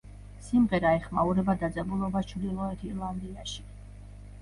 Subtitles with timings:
[0.45, 3.73] სიმღერა ეხმაურება დაძაბულობას ჩრდილოეთ ირლანდიაში.